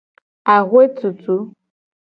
Axwe 0.55 0.83
tutu. 0.97 1.35